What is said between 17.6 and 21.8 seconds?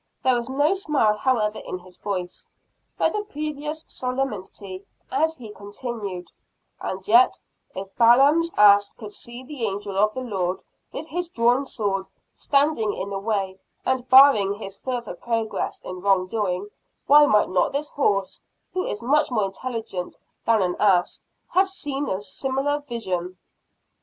this horse who is much more intelligent than an ass have